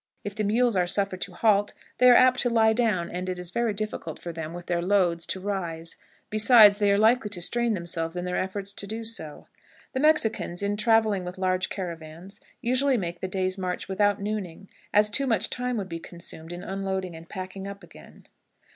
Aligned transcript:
If 0.23 0.33
the 0.33 0.43
mules 0.43 0.75
are 0.75 0.87
suffered 0.87 1.21
to 1.21 1.33
halt, 1.33 1.75
they 1.99 2.09
are 2.09 2.15
apt 2.15 2.39
to 2.39 2.49
lie 2.49 2.73
down, 2.73 3.11
and 3.11 3.29
it 3.29 3.37
is 3.37 3.51
very 3.51 3.71
difficult 3.75 4.17
for 4.17 4.33
them, 4.33 4.51
with 4.51 4.65
their 4.65 4.81
loads, 4.81 5.27
to 5.27 5.39
rise; 5.39 5.95
besides, 6.31 6.77
they 6.77 6.91
are 6.91 6.97
likely 6.97 7.29
to 7.29 7.39
strain 7.39 7.75
themselves 7.75 8.15
in 8.15 8.25
their 8.25 8.35
efforts 8.39 8.73
to 8.73 8.87
do 8.87 9.03
so. 9.03 9.45
The 9.93 9.99
Mexicans, 9.99 10.63
in 10.63 10.75
traveling 10.75 11.23
with 11.23 11.37
large 11.37 11.69
caravans, 11.69 12.39
usually 12.61 12.97
make 12.97 13.19
the 13.19 13.27
day's 13.27 13.59
march 13.59 13.87
without 13.87 14.19
nooning, 14.19 14.69
as 14.91 15.11
too 15.11 15.27
much 15.27 15.51
time 15.51 15.77
would 15.77 15.87
be 15.87 15.99
consumed 15.99 16.51
in 16.51 16.63
unloading 16.63 17.15
and 17.15 17.29
packing 17.29 17.67
up 17.67 17.83
again. 17.83 18.25